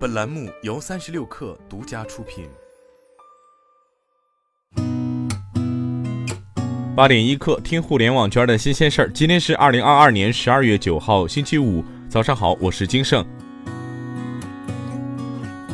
[0.00, 2.48] 本栏目由三十六氪独家出品。
[6.96, 9.10] 八点一刻，听互联网圈的新鲜事儿。
[9.12, 13.22] 今天是二零二二年十二月九号，星期五，早上好，我是金盛。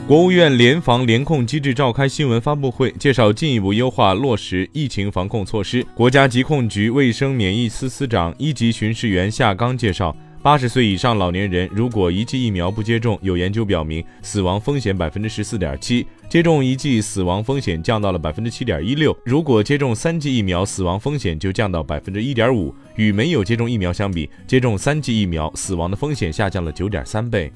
[0.09, 5.87] 国务院联防联控机制召开新闻发布会，介绍进一步优化落实疫情防控措施。
[5.95, 10.17] 国家疾控局卫生免疫司司长、一级巡视员夏刚介绍，
[10.47, 19.13] 八十岁以上老年人如果一剂疫苗不接种，有研究表明死亡风险百分之十四点七；接种一剂死亡风险降到了百分之七点一六。
[19.25, 22.73] 如果接种三剂疫苗，死亡风险就降到百分之一点五。
[22.95, 27.51] 与没有接种疫苗相比，接种三剂疫苗死亡的风险下降了九点三倍。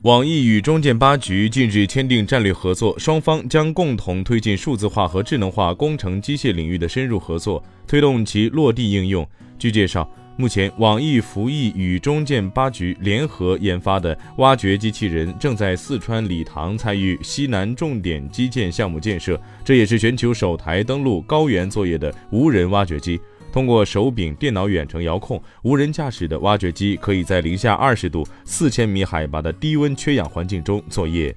[0.00, 9.24] 网易与中建八局近日签订战略合作，双方将共同推进数字化和智能化工程机械领域的深入合作，推动其落地应用。
[9.56, 10.10] 据介绍，
[10.42, 23.20] 目前网易服役与中建八局联合研发的挖掘机器人正在四川理塘参与西南重点基建项目建设，这也是全球首台登陆高原作业的无人挖掘机。
[23.52, 31.32] 通过手柄电脑远程遥控，无人驾驶的挖掘机可以在零下二十度、四千米海拔的低温缺氧环境中作业。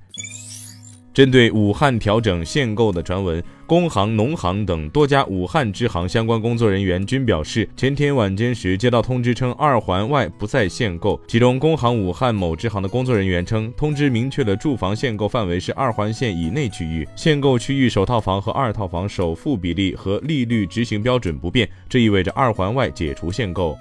[1.13, 11.19] 针对武汉调整限购的传闻，工行、农行等多家武汉支行相关工作人员均表示，前天晚间时接到通知称二环外不再限购。
[11.27, 23.75] 其中，工行武汉某支行的工作人员称，通知明确了住房限购范围是二环线以内区域，限购区域首套房和二套房首付比例和利率执行标准不变，这意味着二环外解除限购。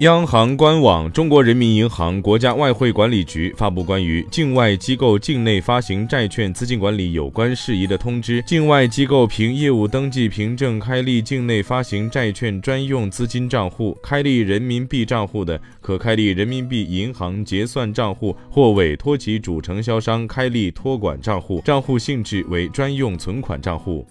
[0.00, 8.42] 央行官网，中国人民银行、国家外汇管理局发布关于境外机构境内发行债券资金管理有关事宜的通知。
[8.46, 24.06] 境外机构凭业务登记凭证开立境内发行债券专用资金账户，开立人民币账户的，可开立人民币银行结算账户或委托其主承销商开立托管账户，账户性质为专用存款账户。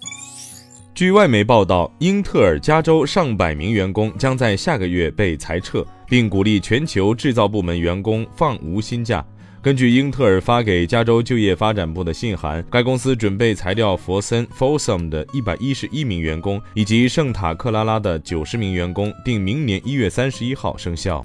[1.00, 9.24] 据外媒报道，英特尔加州上百名员工将在下个月被裁撤，并鼓励全球制造部门员工放无薪假。
[9.62, 21.24] 根据英特尔发给加州就业发展部的信函，该公司准备裁掉佛森 （Folsom） 的一百一十一名员工，以及圣塔克拉拉的九十名员工，定明年一月三十一号生效。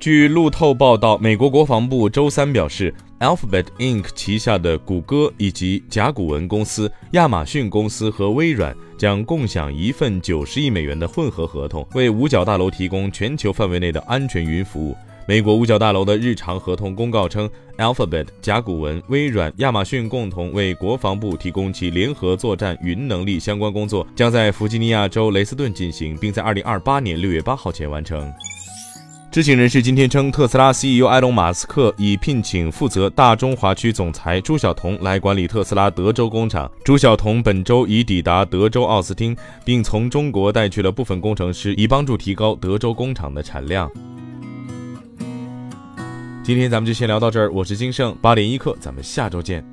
[0.00, 4.04] 据路透报道，美国国防部周三表示，Alphabet Inc.
[4.14, 14.96] 旗下的谷歌以及甲骨文公司、亚马逊公司和微软将共享一份九十亿美元的混合合同，为五角大楼提供全球范围内的安全云服务。
[15.24, 28.32] 美国五角大楼的日常合同公告称，Alphabet、甲骨文、微软、亚马逊共同为国防部提供其联合作战云能力相关工作，将在弗吉尼亚州雷斯顿进行，并在二零二八年六月八号前完成。
[29.32, 36.70] 知情人士今天称，特斯拉 CEO 埃隆·马斯克已聘请负责大中华区总裁朱晓彤来管理特斯拉德州工厂。
[36.84, 39.34] 朱晓彤本周已抵达德州奥斯汀，
[39.64, 43.90] 并从中国带去了部分工程师，以帮助提高德州工厂的产量。
[46.44, 49.64] 今天咱们就先聊到这儿，我是金盛，八点一刻，咱们下周见。